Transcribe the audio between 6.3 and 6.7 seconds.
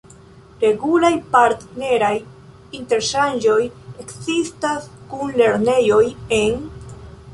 en...